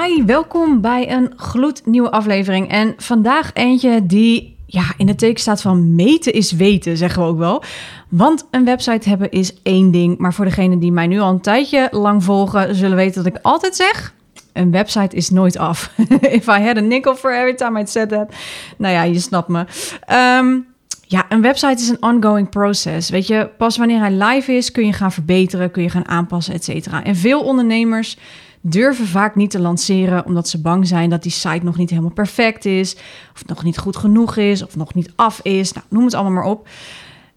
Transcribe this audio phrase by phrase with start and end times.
[0.00, 2.68] Hi, welkom bij een gloednieuwe aflevering.
[2.68, 7.28] En vandaag eentje die ja, in het teken staat van meten is weten, zeggen we
[7.28, 7.62] ook wel.
[8.08, 10.18] Want een website hebben is één ding.
[10.18, 13.42] Maar voor degenen die mij nu al een tijdje lang volgen, zullen weten dat ik
[13.42, 14.14] altijd zeg...
[14.52, 15.90] Een website is nooit af.
[16.38, 18.34] If I had a nickel for every time I said that.
[18.78, 19.64] Nou ja, je snapt me.
[20.04, 20.58] Ehm,
[21.06, 23.10] ja, een website is een ongoing process.
[23.10, 26.54] Weet je, pas wanneer hij live is, kun je gaan verbeteren, kun je gaan aanpassen,
[26.54, 27.04] et cetera.
[27.04, 28.16] En veel ondernemers
[28.62, 32.10] durven vaak niet te lanceren omdat ze bang zijn dat die site nog niet helemaal
[32.10, 32.96] perfect is,
[33.34, 35.72] of nog niet goed genoeg is, of nog niet af is.
[35.72, 36.68] Nou, noem het allemaal maar op.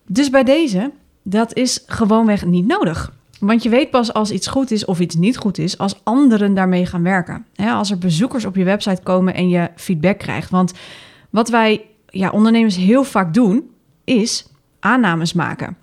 [0.08, 0.92] Dus bij deze,
[1.24, 3.14] dat is gewoonweg niet nodig.
[3.40, 6.54] Want je weet pas als iets goed is of iets niet goed is als anderen
[6.54, 7.46] daarmee gaan werken.
[7.56, 10.50] als er bezoekers op je website komen en je feedback krijgt.
[10.50, 10.74] Want
[11.30, 13.70] wat wij ja, ondernemers heel vaak doen,
[14.04, 14.48] is
[14.80, 15.78] aannames maken.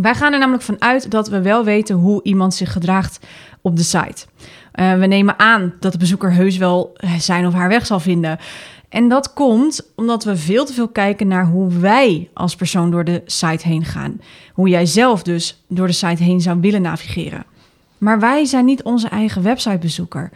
[0.00, 3.26] Wij gaan er namelijk vanuit dat we wel weten hoe iemand zich gedraagt
[3.60, 4.26] op de site.
[4.74, 8.38] Uh, we nemen aan dat de bezoeker heus wel zijn of haar weg zal vinden.
[8.88, 13.04] En dat komt omdat we veel te veel kijken naar hoe wij als persoon door
[13.04, 14.20] de site heen gaan.
[14.52, 17.44] Hoe jij zelf dus door de site heen zou willen navigeren.
[17.98, 20.30] Maar wij zijn niet onze eigen websitebezoeker.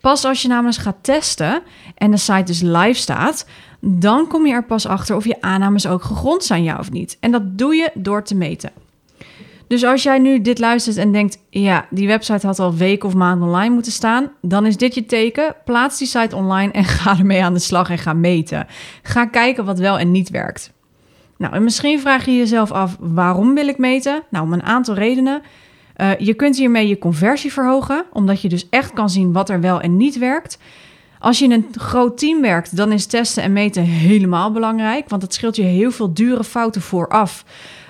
[0.00, 1.62] Pas als je namelijk gaat testen
[1.94, 3.46] en de site dus live staat,
[3.80, 7.16] dan kom je er pas achter of je aannames ook gegrond zijn, ja of niet.
[7.20, 8.70] En dat doe je door te meten.
[9.68, 13.14] Dus als jij nu dit luistert en denkt, ja, die website had al weken of
[13.14, 15.54] maanden online moeten staan, dan is dit je teken.
[15.64, 18.66] Plaats die site online en ga ermee aan de slag en ga meten.
[19.02, 20.74] Ga kijken wat wel en niet werkt.
[21.38, 24.22] Nou, en misschien vraag je jezelf af, waarom wil ik meten?
[24.30, 25.42] Nou, om een aantal redenen.
[25.96, 29.60] Uh, je kunt hiermee je conversie verhogen, omdat je dus echt kan zien wat er
[29.60, 30.58] wel en niet werkt.
[31.26, 35.22] Als je in een groot team werkt, dan is testen en meten helemaal belangrijk, want
[35.22, 37.44] het scheelt je heel veel dure fouten vooraf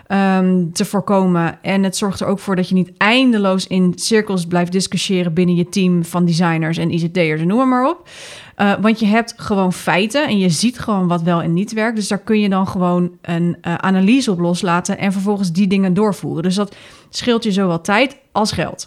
[0.08, 1.58] um, te voorkomen.
[1.62, 5.54] En het zorgt er ook voor dat je niet eindeloos in cirkels blijft discussiëren binnen
[5.54, 8.08] je team van designers en ICT'ers en noem maar op.
[8.58, 11.96] Uh, want je hebt gewoon feiten en je ziet gewoon wat wel en niet werkt.
[11.96, 15.94] Dus daar kun je dan gewoon een uh, analyse op loslaten en vervolgens die dingen
[15.94, 16.42] doorvoeren.
[16.42, 16.76] Dus dat
[17.10, 18.86] scheelt je zowel tijd als geld.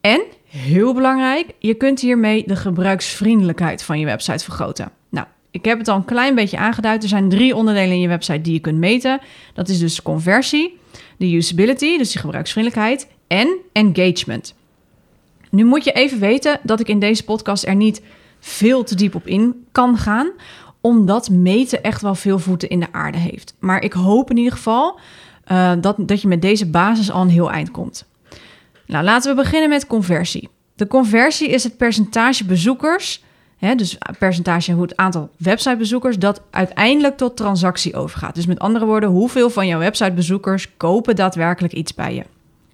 [0.00, 0.20] En
[0.56, 4.90] heel belangrijk, je kunt hiermee de gebruiksvriendelijkheid van je website vergroten.
[5.08, 7.02] Nou, ik heb het al een klein beetje aangeduid.
[7.02, 9.20] Er zijn drie onderdelen in je website die je kunt meten.
[9.54, 10.78] Dat is dus conversie,
[11.16, 14.54] de usability, dus de gebruiksvriendelijkheid, en engagement.
[15.50, 18.02] Nu moet je even weten dat ik in deze podcast er niet
[18.40, 20.30] veel te diep op in kan gaan,
[20.80, 23.54] omdat meten echt wel veel voeten in de aarde heeft.
[23.58, 24.98] Maar ik hoop in ieder geval
[25.52, 28.06] uh, dat, dat je met deze basis al een heel eind komt.
[28.86, 30.48] Nou, laten we beginnen met conversie.
[30.76, 33.22] De conversie is het percentage bezoekers
[33.64, 38.34] Hè, dus percentage hoe het aantal websitebezoekers dat uiteindelijk tot transactie overgaat.
[38.34, 42.22] Dus met andere woorden, hoeveel van jouw websitebezoekers kopen daadwerkelijk iets bij je?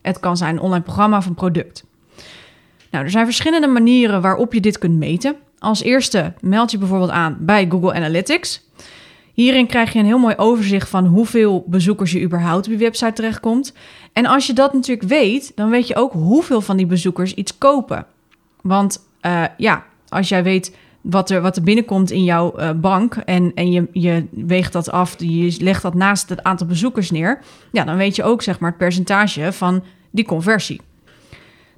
[0.03, 1.85] Het kan zijn een online programma of een product.
[2.91, 5.37] Nou, er zijn verschillende manieren waarop je dit kunt meten.
[5.59, 8.69] Als eerste meld je bijvoorbeeld aan bij Google Analytics.
[9.35, 13.13] Hierin krijg je een heel mooi overzicht van hoeveel bezoekers je überhaupt op je website
[13.13, 13.75] terechtkomt.
[14.13, 17.59] En als je dat natuurlijk weet, dan weet je ook hoeveel van die bezoekers iets
[17.59, 18.07] kopen.
[18.63, 23.17] Want uh, ja, als jij weet wat er, wat er binnenkomt in jouw uh, bank
[23.17, 27.39] en, en je, je weegt dat af, je legt dat naast het aantal bezoekers neer,
[27.73, 30.81] ja, dan weet je ook zeg maar het percentage van die conversie.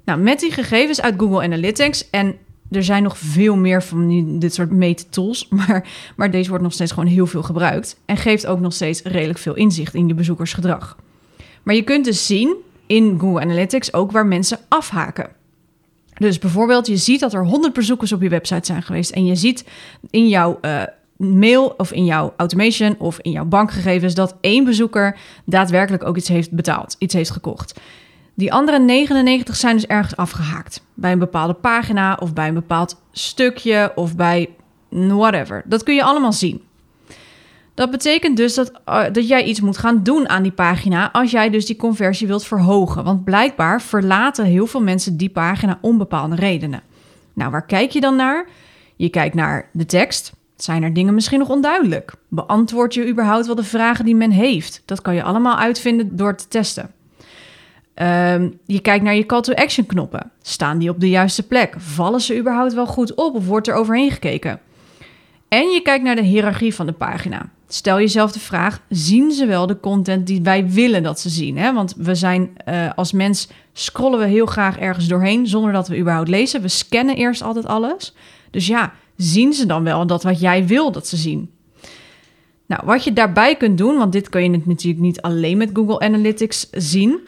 [0.05, 2.35] Nou, met die gegevens uit Google Analytics en
[2.75, 6.91] er zijn nog veel meer van dit soort meettools, maar, maar deze wordt nog steeds
[6.91, 10.97] gewoon heel veel gebruikt en geeft ook nog steeds redelijk veel inzicht in je bezoekersgedrag.
[11.63, 12.55] Maar je kunt dus zien
[12.87, 15.29] in Google Analytics ook waar mensen afhaken.
[16.17, 19.11] Dus bijvoorbeeld, je ziet dat er 100 bezoekers op je website zijn geweest.
[19.11, 19.65] En je ziet
[20.09, 20.83] in jouw uh,
[21.17, 26.27] mail of in jouw automation of in jouw bankgegevens dat één bezoeker daadwerkelijk ook iets
[26.27, 27.79] heeft betaald, iets heeft gekocht.
[28.33, 30.85] Die andere 99 zijn dus ergens afgehaakt.
[30.93, 34.49] Bij een bepaalde pagina of bij een bepaald stukje of bij
[34.89, 35.63] whatever.
[35.65, 36.61] Dat kun je allemaal zien.
[37.73, 41.31] Dat betekent dus dat, uh, dat jij iets moet gaan doen aan die pagina als
[41.31, 43.03] jij dus die conversie wilt verhogen.
[43.03, 46.81] Want blijkbaar verlaten heel veel mensen die pagina om bepaalde redenen.
[47.33, 48.47] Nou, waar kijk je dan naar?
[48.95, 50.33] Je kijkt naar de tekst.
[50.55, 52.13] Zijn er dingen misschien nog onduidelijk?
[52.27, 54.81] Beantwoord je überhaupt wel de vragen die men heeft?
[54.85, 56.91] Dat kan je allemaal uitvinden door te testen.
[58.01, 60.31] Um, je kijkt naar je call to action knoppen.
[60.41, 61.73] Staan die op de juiste plek?
[61.77, 64.59] Vallen ze überhaupt wel goed op of wordt er overheen gekeken?
[65.47, 67.49] En je kijkt naar de hiërarchie van de pagina.
[67.67, 71.57] Stel jezelf de vraag: zien ze wel de content die wij willen dat ze zien?
[71.57, 71.73] Hè?
[71.73, 75.97] Want we zijn uh, als mens scrollen we heel graag ergens doorheen zonder dat we
[75.97, 76.61] überhaupt lezen.
[76.61, 78.13] We scannen eerst altijd alles.
[78.51, 81.51] Dus ja, zien ze dan wel dat wat jij wil dat ze zien?
[82.65, 85.99] Nou, wat je daarbij kunt doen, want dit kun je natuurlijk niet alleen met Google
[85.99, 87.19] Analytics zien.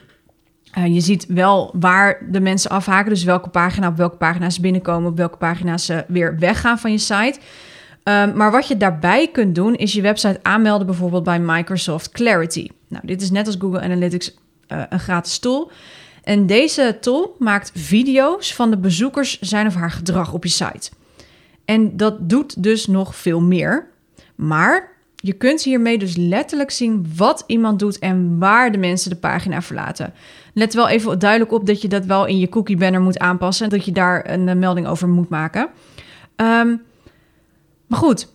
[0.77, 4.62] Uh, je ziet wel waar de mensen afhaken, dus welke pagina op welke pagina's ze
[4.62, 7.39] binnenkomen, op welke pagina's ze weer weggaan van je site.
[8.04, 12.69] Um, maar wat je daarbij kunt doen, is je website aanmelden, bijvoorbeeld bij Microsoft Clarity.
[12.88, 14.33] Nou, dit is net als Google Analytics
[14.68, 15.72] uh, een gratis tool.
[16.24, 20.89] En deze tool maakt video's van de bezoekers zijn of haar gedrag op je site.
[21.66, 23.88] En dat doet dus nog veel meer.
[24.36, 29.16] Maar je kunt hiermee dus letterlijk zien wat iemand doet en waar de mensen de
[29.16, 30.13] pagina verlaten.
[30.55, 33.65] Let wel even duidelijk op dat je dat wel in je cookie banner moet aanpassen
[33.65, 35.69] en dat je daar een eh, melding over moet maken.
[36.35, 36.81] Um,
[37.87, 38.27] maar goed,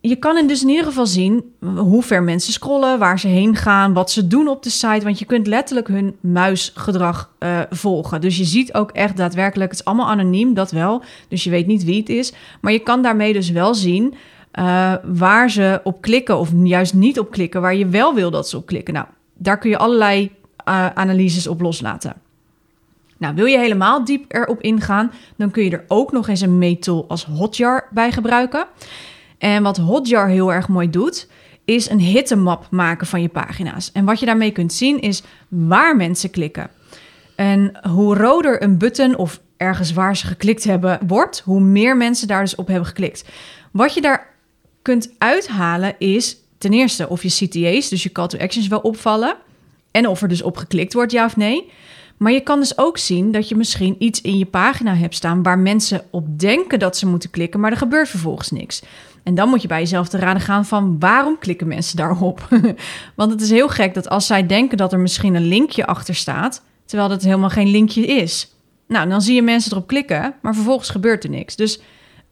[0.00, 3.92] je kan dus in ieder geval zien hoe ver mensen scrollen, waar ze heen gaan,
[3.92, 5.04] wat ze doen op de site.
[5.04, 8.20] Want je kunt letterlijk hun muisgedrag uh, volgen.
[8.20, 11.02] Dus je ziet ook echt daadwerkelijk, het is allemaal anoniem, dat wel.
[11.28, 12.32] Dus je weet niet wie het is.
[12.60, 14.14] Maar je kan daarmee dus wel zien
[14.58, 18.48] uh, waar ze op klikken of juist niet op klikken, waar je wel wil dat
[18.48, 18.94] ze op klikken.
[18.94, 20.30] Nou, daar kun je allerlei
[20.68, 22.14] uh, analyses op loslaten.
[23.18, 26.58] Nou, wil je helemaal diep erop ingaan, dan kun je er ook nog eens een
[26.58, 28.66] meetool als Hotjar bij gebruiken.
[29.38, 31.28] En wat Hotjar heel erg mooi doet,
[31.64, 33.92] is een hittemap maken van je pagina's.
[33.92, 36.70] En wat je daarmee kunt zien is waar mensen klikken.
[37.36, 42.28] En hoe roder een button of ergens waar ze geklikt hebben wordt, hoe meer mensen
[42.28, 43.24] daar dus op hebben geklikt.
[43.70, 44.34] Wat je daar
[44.82, 49.36] kunt uithalen is ten eerste of je CTA's, dus je call to actions, wel opvallen.
[49.96, 51.70] En of er dus op geklikt wordt, ja of nee.
[52.16, 55.42] Maar je kan dus ook zien dat je misschien iets in je pagina hebt staan
[55.42, 58.82] waar mensen op denken dat ze moeten klikken, maar er gebeurt vervolgens niks.
[59.22, 62.48] En dan moet je bij jezelf te raden gaan van waarom klikken mensen daarop?
[63.16, 66.14] Want het is heel gek dat als zij denken dat er misschien een linkje achter
[66.14, 68.54] staat, terwijl dat helemaal geen linkje is.
[68.88, 71.56] Nou, dan zie je mensen erop klikken, maar vervolgens gebeurt er niks.
[71.56, 71.80] Dus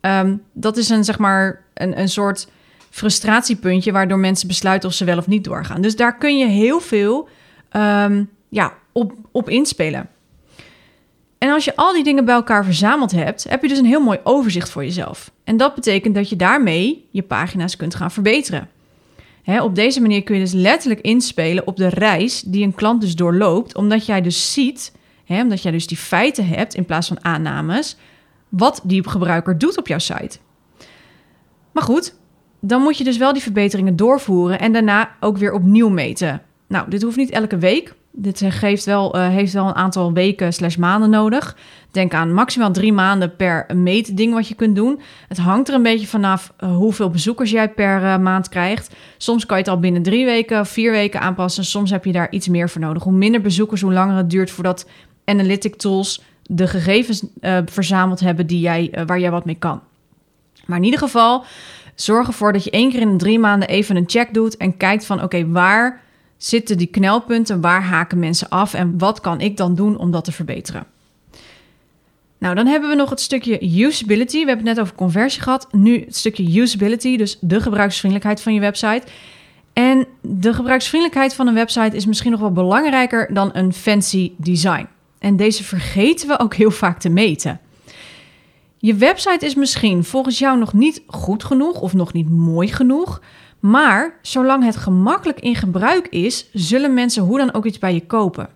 [0.01, 2.49] um, dat is een, zeg maar, een, een soort
[2.91, 5.81] frustratiepuntje waardoor mensen besluiten of ze wel of niet doorgaan.
[5.81, 7.29] Dus daar kun je heel veel
[7.77, 10.09] um, ja, op, op inspelen.
[11.39, 14.01] En als je al die dingen bij elkaar verzameld hebt, heb je dus een heel
[14.01, 15.31] mooi overzicht voor jezelf.
[15.45, 18.69] En dat betekent dat je daarmee je pagina's kunt gaan verbeteren.
[19.61, 23.17] op deze manier kun je dus letterlijk inspelen op de reis die een klant dus
[23.17, 24.93] doorloopt, omdat jij dus ziet,
[25.29, 27.97] omdat jij dus die feiten hebt in plaats van aannames,
[28.49, 30.39] wat die gebruiker doet op jouw site.
[31.73, 32.15] Maar goed,
[32.61, 36.43] dan moet je dus wel die verbeteringen doorvoeren en daarna ook weer opnieuw meten.
[36.67, 40.53] Nou, dit hoeft niet elke week, dit geeft wel, uh, heeft wel een aantal weken
[40.53, 41.57] slash maanden nodig.
[41.91, 45.01] Denk aan maximaal drie maanden per meetding wat je kunt doen.
[45.29, 48.95] Het hangt er een beetje vanaf uh, hoeveel bezoekers jij per uh, maand krijgt.
[49.17, 51.65] Soms kan je het al binnen drie weken vier weken aanpassen.
[51.65, 53.03] Soms heb je daar iets meer voor nodig.
[53.03, 54.89] Hoe minder bezoekers, hoe langer het duurt voordat
[55.25, 57.25] analytic tools de gegevens
[57.65, 59.81] verzameld hebben die jij, waar jij wat mee kan.
[60.67, 61.45] Maar in ieder geval,
[61.95, 64.77] zorg ervoor dat je één keer in de drie maanden even een check doet en
[64.77, 66.03] kijkt van oké, waar
[66.45, 67.61] zitten die knelpunten?
[67.61, 68.75] Waar haken mensen af?
[68.75, 70.87] En wat kan ik dan doen om dat te verbeteren?
[72.39, 74.41] Nou, dan hebben we nog het stukje usability.
[74.41, 75.69] We hebben het net over conversie gehad.
[75.71, 79.03] Nu het stukje usability, dus de gebruiksvriendelijkheid van je website.
[79.73, 84.89] En de gebruiksvriendelijkheid van een website is misschien nog wel belangrijker dan een fancy design.
[85.19, 87.61] En deze vergeten we ook heel vaak te meten.
[88.79, 93.21] Je website is misschien volgens jou nog niet goed genoeg of nog niet mooi genoeg,
[93.65, 98.07] maar zolang het gemakkelijk in gebruik is, zullen mensen hoe dan ook iets bij je
[98.07, 98.49] kopen.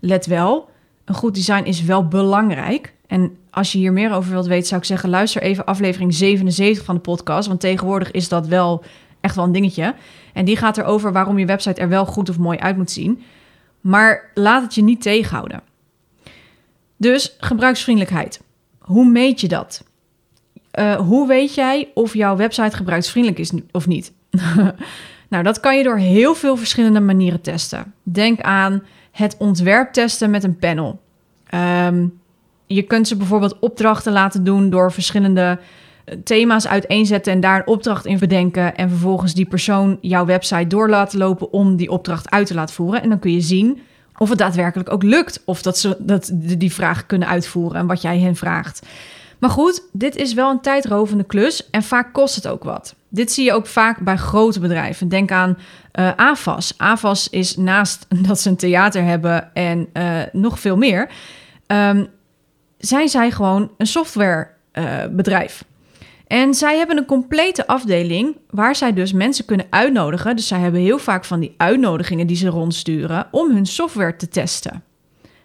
[0.00, 0.70] Let wel,
[1.04, 2.94] een goed design is wel belangrijk.
[3.06, 6.84] En als je hier meer over wilt weten, zou ik zeggen: luister even aflevering 77
[6.84, 7.48] van de podcast.
[7.48, 8.84] Want tegenwoordig is dat wel
[9.20, 9.94] echt wel een dingetje.
[10.32, 13.22] En die gaat erover waarom je website er wel goed of mooi uit moet zien.
[13.80, 15.62] Maar laat het je niet tegenhouden.
[16.96, 18.40] Dus gebruiksvriendelijkheid.
[18.78, 19.84] Hoe meet je dat?
[20.78, 24.12] Uh, hoe weet jij of jouw website gebruiksvriendelijk is of niet?
[25.30, 27.94] nou, dat kan je door heel veel verschillende manieren testen.
[28.02, 31.00] Denk aan het ontwerp testen met een panel.
[31.54, 32.20] Um,
[32.66, 35.58] je kunt ze bijvoorbeeld opdrachten laten doen door verschillende
[36.04, 38.76] eh, thema's uiteenzetten en daar een opdracht in bedenken.
[38.76, 42.74] En vervolgens die persoon jouw website door laten lopen om die opdracht uit te laten
[42.74, 43.02] voeren.
[43.02, 43.80] En dan kun je zien
[44.18, 45.42] of het daadwerkelijk ook lukt.
[45.44, 48.86] Of dat ze dat, die vraag kunnen uitvoeren en wat jij hen vraagt.
[49.38, 52.94] Maar goed, dit is wel een tijdrovende klus en vaak kost het ook wat.
[53.16, 55.08] Dit zie je ook vaak bij grote bedrijven.
[55.08, 55.58] Denk aan
[56.00, 56.74] uh, AFAS.
[56.78, 61.10] AFAS is naast dat ze een theater hebben en uh, nog veel meer,
[61.66, 62.06] um,
[62.78, 65.64] zijn zij gewoon een softwarebedrijf.
[65.64, 70.36] Uh, En zij hebben een complete afdeling waar zij dus mensen kunnen uitnodigen.
[70.36, 74.28] Dus zij hebben heel vaak van die uitnodigingen die ze rondsturen om hun software te
[74.28, 74.82] testen.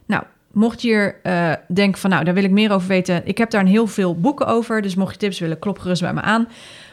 [0.05, 3.21] Nou, mocht je hier uh, denken van nou, daar wil ik meer over weten.
[3.25, 6.01] Ik heb daar een heel veel boeken over, dus mocht je tips willen, klop gerust
[6.01, 6.47] bij me aan.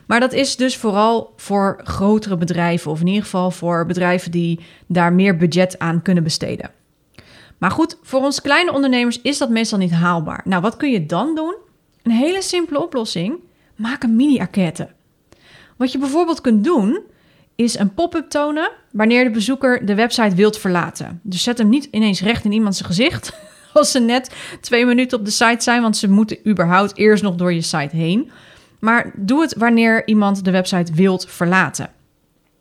[0.06, 4.60] Maar dat is dus vooral voor grotere bedrijven, of in ieder geval voor bedrijven die
[4.86, 6.70] daar meer budget aan kunnen besteden.
[7.58, 10.40] Maar goed, voor ons kleine ondernemers is dat meestal niet haalbaar.
[10.44, 11.54] Nou, wat kun je dan doen?
[12.02, 13.34] Een hele simpele oplossing.
[13.76, 14.88] Maak een mini-enquête.
[15.76, 17.00] Wat je bijvoorbeeld kunt doen,
[17.58, 21.20] is een pop-up tonen wanneer de bezoeker de website wilt verlaten.
[21.22, 23.32] Dus zet hem niet ineens recht in iemands gezicht
[23.74, 27.34] als ze net twee minuten op de site zijn, want ze moeten überhaupt eerst nog
[27.34, 28.30] door je site heen.
[28.78, 31.90] Maar doe het wanneer iemand de website wilt verlaten.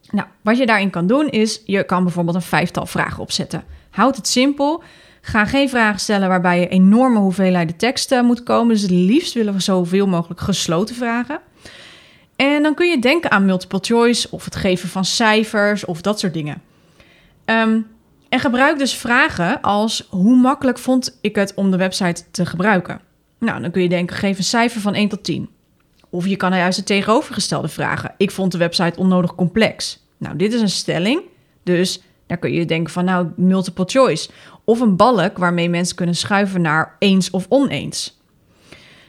[0.10, 3.64] Nou, wat je daarin kan doen is, je kan bijvoorbeeld een vijftal vragen opzetten.
[3.90, 4.84] Houd het simpel.
[5.22, 8.74] Ga geen vragen stellen waarbij je enorme hoeveelheden teksten moet komen.
[8.74, 11.40] Dus het liefst willen we zoveel mogelijk gesloten vragen.
[12.38, 16.20] En dan kun je denken aan multiple choice of het geven van cijfers of dat
[16.20, 16.62] soort dingen.
[17.46, 17.80] Ehm,
[18.30, 23.02] en gebruik dus vragen als hoe makkelijk vond ik het om de website te gebruiken?
[23.40, 25.50] Nou, dan kun je denken, geef een cijfer van 1 tot 10.
[26.10, 28.14] Of je kan juist het tegenovergestelde vragen.
[28.18, 30.06] Ik vond de website onnodig complex.
[30.18, 31.22] Nou, dit is een stelling,
[31.64, 34.30] dus daar kun je denken van nou, multiple choice.
[34.64, 38.17] Of een balk waarmee mensen kunnen schuiven naar eens of oneens.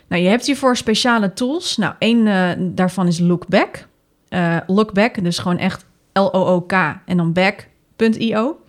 [0.09, 1.77] Nou, je hebt hiervoor speciale tools.
[1.77, 3.87] Nou, één uh, daarvan is Lookback.
[4.29, 6.73] Uh, Lookback, dus gewoon echt L-O-O-K
[7.07, 8.61] en dan back.io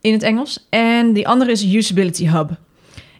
[0.00, 0.66] in het Engels.
[0.70, 2.50] En die andere is Usability Hub.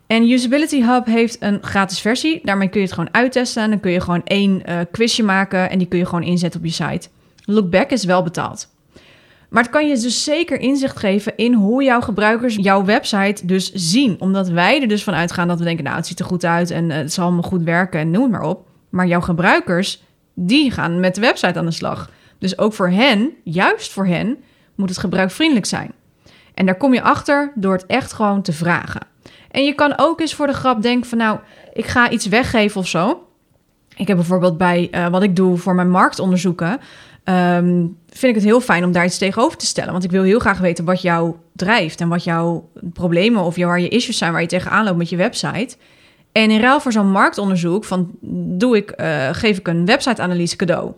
[0.07, 2.41] En Usability Hub heeft een gratis versie.
[2.43, 3.62] Daarmee kun je het gewoon uittesten.
[3.62, 6.61] En dan kun je gewoon één uh, quizje maken en die kun je gewoon inzetten
[6.61, 7.09] op je site.
[7.45, 8.75] Lookback is wel betaald.
[9.49, 13.73] Maar het kan je dus zeker inzicht geven in hoe jouw gebruikers jouw website dus
[13.73, 14.17] zien.
[14.19, 16.71] Omdat wij er dus van uitgaan dat we denken, nou het ziet er goed uit
[16.71, 18.67] en het zal allemaal goed werken en noem het maar op.
[18.91, 20.03] Maar jouw gebruikers,
[20.35, 22.11] die gaan met de website aan de slag.
[22.38, 24.37] Dus ook voor hen, juist voor hen,
[24.75, 25.93] moet het gebruikvriendelijk zijn.
[26.55, 29.00] En daar kom je achter door het echt gewoon te vragen.
[29.50, 31.38] En je kan ook eens voor de grap denken van nou,
[31.73, 33.26] ik ga iets weggeven of zo.
[33.97, 36.81] Ik heb bijvoorbeeld bij uh, wat ik doe voor mijn marktonderzoeken,
[37.28, 39.92] um, vind ik het heel fijn om daar iets tegenover te stellen.
[39.92, 43.80] Want ik wil heel graag weten wat jou drijft en wat jouw problemen of waar
[43.80, 45.76] je issues zijn waar je tegenaan loopt met je website.
[46.33, 48.11] En in ruil voor zo'n marktonderzoek van
[48.59, 50.92] doe ik, uh, geef ik een website-analyse cadeau.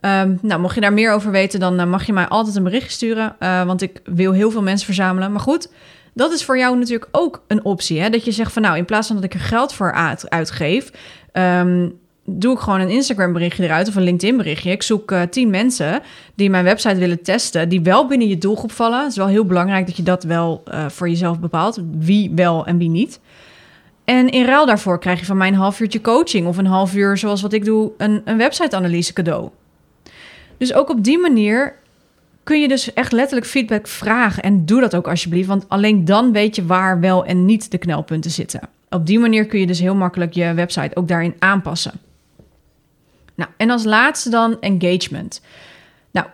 [0.00, 2.62] Um, nou, mocht je daar meer over weten, dan uh, mag je mij altijd een
[2.62, 3.36] bericht sturen.
[3.40, 5.32] Uh, want ik wil heel veel mensen verzamelen.
[5.32, 5.68] Maar goed,
[6.12, 8.00] dat is voor jou natuurlijk ook een optie.
[8.00, 8.10] Hè?
[8.10, 10.90] Dat je zegt van nou, in plaats van dat ik er geld voor uit, uitgeef,
[11.32, 14.70] um, doe ik gewoon een Instagram berichtje eruit of een LinkedIn berichtje.
[14.70, 16.02] Ik zoek uh, tien mensen
[16.34, 19.00] die mijn website willen testen, die wel binnen je doelgroep vallen.
[19.00, 22.66] Het is wel heel belangrijk dat je dat wel uh, voor jezelf bepaalt, wie wel
[22.66, 23.20] en wie niet.
[24.04, 26.94] En in ruil daarvoor krijg je van mij een half uurtje coaching of een half
[26.94, 29.48] uur, zoals wat ik doe, een, een website-analyse cadeau.
[30.56, 31.74] Dus ook op die manier
[32.42, 34.42] kun je dus echt letterlijk feedback vragen.
[34.42, 37.78] En doe dat ook alsjeblieft, want alleen dan weet je waar wel en niet de
[37.78, 38.60] knelpunten zitten.
[38.90, 41.92] Op die manier kun je dus heel makkelijk je website ook daarin aanpassen.
[43.34, 45.40] Nou, en als laatste dan engagement.
[46.10, 46.26] Nou,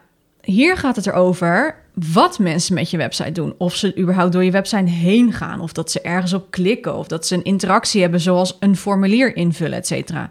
[0.43, 3.55] hier gaat het erover wat mensen met je website doen.
[3.59, 7.07] Of ze überhaupt door je website heen gaan, of dat ze ergens op klikken, of
[7.07, 10.31] dat ze een interactie hebben zoals een formulier invullen, et cetera.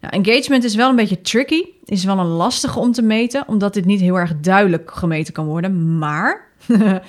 [0.00, 3.74] Nou, engagement is wel een beetje tricky, is wel een lastige om te meten, omdat
[3.74, 5.98] dit niet heel erg duidelijk gemeten kan worden.
[5.98, 6.48] Maar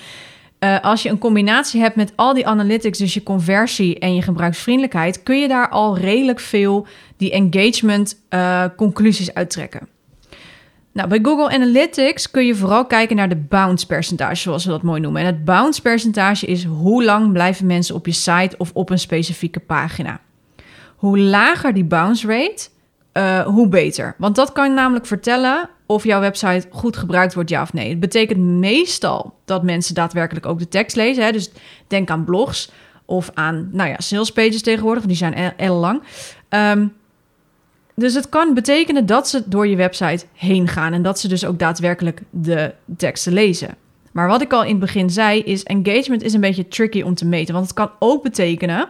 [0.63, 4.21] uh, als je een combinatie hebt met al die analytics, dus je conversie en je
[4.21, 6.87] gebruiksvriendelijkheid, kun je daar al redelijk veel
[7.17, 9.87] die engagement uh, conclusies uittrekken.
[10.93, 14.81] Nou, bij Google Analytics kun je vooral kijken naar de bounce percentage, zoals we dat
[14.81, 15.21] mooi noemen.
[15.21, 18.99] En het bounce percentage is hoe lang blijven mensen op je site of op een
[18.99, 20.19] specifieke pagina.
[20.95, 22.69] Hoe lager die bounce rate,
[23.13, 24.15] uh, hoe beter.
[24.17, 27.89] Want dat kan namelijk vertellen of jouw website goed gebruikt wordt, ja of nee.
[27.89, 31.23] Het betekent meestal dat mensen daadwerkelijk ook de tekst lezen.
[31.23, 31.31] Hè?
[31.31, 31.51] Dus
[31.87, 32.71] denk aan blogs
[33.05, 36.01] of aan, nou ja, salespages tegenwoordig, die zijn heel lang.
[36.49, 36.93] Um,
[37.95, 41.45] dus het kan betekenen dat ze door je website heen gaan en dat ze dus
[41.45, 43.75] ook daadwerkelijk de teksten lezen.
[44.11, 47.15] Maar wat ik al in het begin zei, is engagement is een beetje tricky om
[47.15, 47.53] te meten.
[47.53, 48.89] Want het kan ook betekenen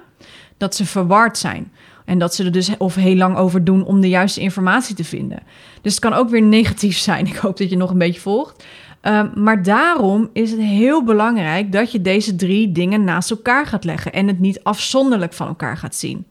[0.57, 1.71] dat ze verward zijn.
[2.11, 5.03] En dat ze er dus of heel lang over doen om de juiste informatie te
[5.03, 5.39] vinden.
[5.81, 7.27] Dus het kan ook weer negatief zijn.
[7.33, 8.65] Ik hoop dat je nog een beetje volgt.
[9.01, 13.83] Um, maar daarom is het heel belangrijk dat je deze drie dingen naast elkaar gaat
[13.83, 16.25] leggen en het niet afzonderlijk van elkaar gaat zien.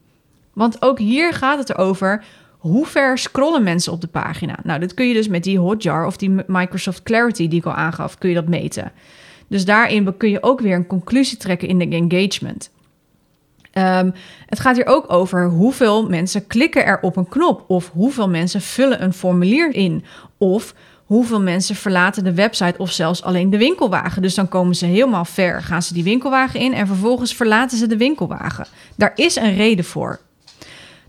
[0.52, 2.25] Want ook hier gaat het erover
[2.58, 4.58] hoe ver scrollen mensen op de pagina.
[4.62, 7.72] Nou, dat kun je dus met die Hotjar of die Microsoft Clarity die ik al
[7.72, 8.92] aangaf, kun je dat meten.
[9.49, 12.70] Dus daarin kun je ook weer een conclusie trekken in de engagement.
[13.80, 14.10] Ehm,
[14.46, 18.60] het gaat hier ook over hoeveel mensen klikken er op een knop of hoeveel mensen
[18.60, 20.04] vullen een formulier in
[20.38, 24.22] of hoeveel mensen verlaten de website of zelfs alleen de winkelwagen.
[24.22, 27.87] Dus dan komen ze helemaal ver, gaan ze die winkelwagen in en vervolgens verlaten ze
[27.87, 28.66] de winkelwagen.
[28.96, 30.20] Daar is een reden voor.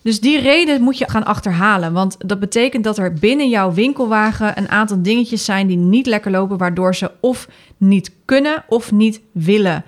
[0.01, 1.93] Dus die reden moet je gaan achterhalen.
[1.93, 6.31] Want dat betekent dat er binnen jouw winkelwagen een aantal dingetjes zijn die niet lekker
[6.31, 7.47] lopen, waardoor ze of
[7.77, 9.83] niet kunnen of niet willen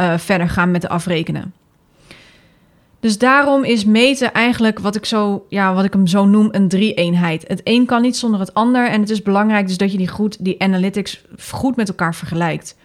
[0.00, 1.52] uh, verder gaan met de afrekenen.
[3.00, 6.68] Dus daarom is meten eigenlijk wat ik, zo, ja, wat ik hem zo noem een
[6.68, 7.44] drie-eenheid.
[7.46, 8.88] Het een kan niet zonder het ander.
[8.88, 12.76] En het is belangrijk dus dat je die, goed, die analytics goed met elkaar vergelijkt.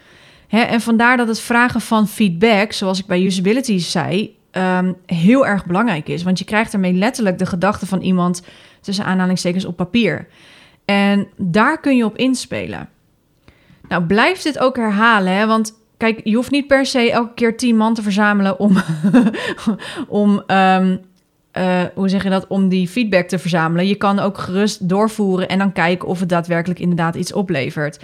[0.47, 5.47] Hè, en vandaar dat het vragen van feedback, zoals ik bij usability zei, um, heel
[5.47, 6.23] erg belangrijk is.
[6.23, 8.43] Want je krijgt ermee letterlijk de gedachten van iemand
[8.81, 10.27] tussen aanhalingstekens op papier.
[10.85, 12.89] En daar kun je op inspelen.
[13.87, 15.45] Nou, blijf dit ook herhalen, hè?
[15.47, 18.77] want kijk, je hoeft niet per se elke keer tien man te verzamelen om,
[20.07, 20.99] om um,
[21.57, 23.87] uh, hoe zeg je dat, om die feedback te verzamelen.
[23.87, 27.99] Je kan ook gerust doorvoeren en dan kijken of het daadwerkelijk inderdaad iets oplevert.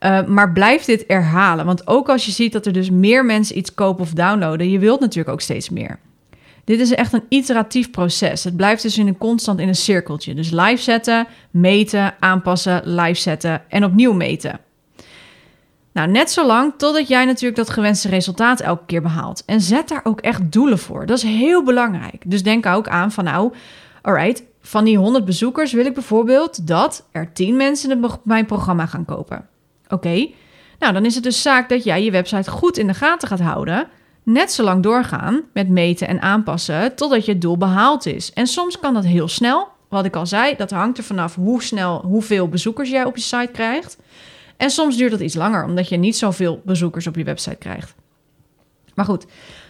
[0.00, 3.58] Uh, maar blijf dit herhalen, want ook als je ziet dat er dus meer mensen
[3.58, 5.98] iets kopen of downloaden, je wilt natuurlijk ook steeds meer.
[6.64, 8.44] Dit is echt een iteratief proces.
[8.44, 10.34] Het blijft dus in een constant in een cirkeltje.
[10.34, 14.60] Dus live zetten, meten, aanpassen, live zetten en opnieuw meten.
[15.94, 19.42] Nou, net zo lang totdat jij natuurlijk dat gewenste resultaat elke keer behaalt.
[19.46, 21.06] En zet daar ook echt doelen voor.
[21.06, 22.22] Dat is heel belangrijk.
[22.26, 23.52] Dus denk ook aan van nou,
[24.02, 29.04] alright, van die 100 bezoekers wil ik bijvoorbeeld dat er 10 mensen mijn programma gaan
[29.04, 29.48] kopen.
[29.88, 30.28] Oké,
[30.78, 33.40] nou dan is het dus zaak dat jij je website goed in de gaten gaat
[33.40, 33.88] houden.
[34.22, 38.32] Net zo lang doorgaan met meten en aanpassen totdat je doel behaald is.
[38.32, 39.68] En soms kan dat heel snel.
[39.88, 43.22] Wat ik al zei, dat hangt er vanaf hoe snel, hoeveel bezoekers jij op je
[43.22, 43.98] site krijgt.
[44.56, 47.94] En soms duurt dat iets langer, omdat je niet zoveel bezoekers op je website krijgt.
[48.94, 49.26] Maar goed,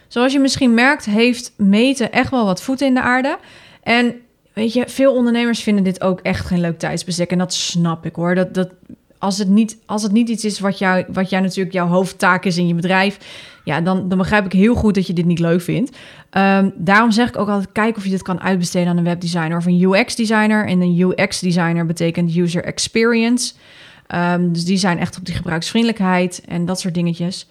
[0.08, 3.38] zoals je misschien merkt, heeft meten echt wel wat voeten in de aarde.
[3.82, 4.14] En
[4.52, 7.30] weet je, veel ondernemers vinden dit ook echt geen leuk tijdsbestek.
[7.30, 8.34] En dat snap ik hoor.
[8.34, 8.70] Dat, dat,
[9.18, 12.44] als, het niet, als het niet iets is wat, jou, wat jij natuurlijk jouw hoofdtaak
[12.44, 13.18] is in je bedrijf,
[13.64, 15.96] ja, dan, dan begrijp ik heel goed dat je dit niet leuk vindt.
[16.30, 19.56] Um, daarom zeg ik ook altijd: kijk of je dit kan uitbesteden aan een webdesigner
[19.56, 20.66] of een UX-designer.
[20.66, 23.54] En een UX-designer betekent user experience.
[24.14, 27.48] Um, dus die zijn echt op die gebruiksvriendelijkheid en dat soort dingetjes.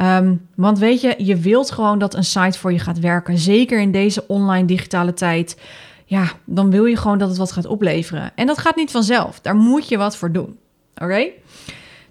[0.00, 3.38] Um, want weet je, je wilt gewoon dat een site voor je gaat werken.
[3.38, 5.60] Zeker in deze online digitale tijd.
[6.04, 8.30] Ja, dan wil je gewoon dat het wat gaat opleveren.
[8.34, 9.40] En dat gaat niet vanzelf.
[9.40, 10.58] Daar moet je wat voor doen.
[10.94, 11.26] Oké?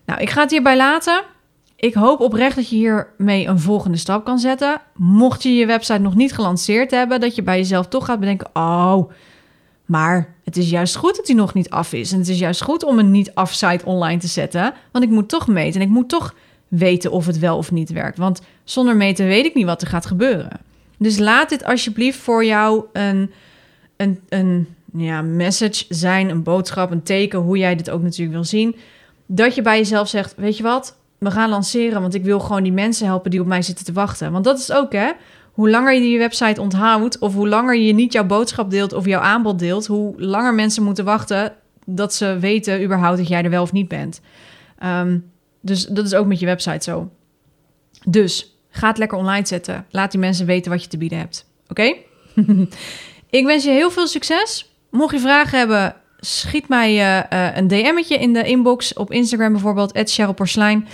[0.05, 1.23] Nou, ik ga het hierbij laten.
[1.75, 4.81] Ik hoop oprecht dat je hiermee een volgende stap kan zetten.
[4.95, 8.49] Mocht je je website nog niet gelanceerd hebben, dat je bij jezelf toch gaat bedenken:
[8.53, 9.11] oh,
[9.87, 12.11] maar het is juist goed dat hij nog niet af is.
[12.11, 14.73] En het is juist goed om een niet-af site online te zetten.
[14.91, 16.33] Want ik moet toch meten en ik moet toch
[16.67, 18.17] weten of het wel of niet werkt.
[18.17, 20.59] Want zonder meten weet ik niet wat er gaat gebeuren.
[20.97, 23.31] Dus laat dit alsjeblieft voor jou een,
[23.97, 28.43] een, een ja, message zijn, een boodschap, een teken, hoe jij dit ook natuurlijk wil
[28.43, 28.75] zien.
[29.25, 32.63] Dat je bij jezelf zegt: Weet je wat, we gaan lanceren, want ik wil gewoon
[32.63, 34.31] die mensen helpen die op mij zitten te wachten.
[34.31, 35.11] Want dat is ook hè
[35.57, 39.05] hoe langer je je website onthoudt, of hoe langer je niet jouw boodschap deelt of
[39.05, 41.53] jouw aanbod deelt, hoe langer mensen moeten wachten
[41.85, 44.21] dat ze weten überhaupt dat jij er wel of niet bent.
[44.83, 47.09] Um, dus dat is ook met je website zo.
[48.05, 49.85] Dus ga het lekker online zetten.
[49.89, 51.45] Laat die mensen weten wat je te bieden hebt.
[51.67, 51.95] Oké?
[53.39, 54.71] ik wens je heel veel succes.
[54.91, 59.91] Mocht je vragen hebben, schiet mij uh, een DM'tje in de inbox op Instagram bijvoorbeeld,
[60.09, 60.87] Cheryl Porslijn.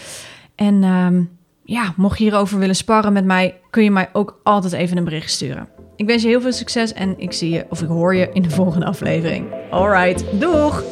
[0.55, 4.73] En um, ja, mocht je hierover willen sparren met mij, kun je mij ook altijd
[4.73, 5.67] even een bericht sturen.
[5.95, 8.41] Ik wens je heel veel succes en ik zie je of ik hoor je in
[8.41, 9.47] de volgende aflevering.
[9.71, 10.83] Alright, doeg!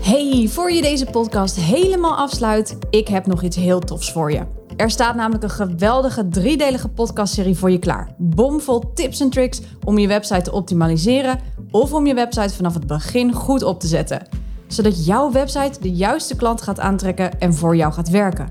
[0.00, 4.42] Hey, voor je deze podcast helemaal afsluit, ik heb nog iets heel tofs voor je.
[4.76, 8.14] Er staat namelijk een geweldige driedelige podcastserie voor je klaar.
[8.18, 12.86] Bomvol tips en tricks om je website te optimaliseren of om je website vanaf het
[12.86, 17.76] begin goed op te zetten zodat jouw website de juiste klant gaat aantrekken en voor
[17.76, 18.48] jou gaat werken.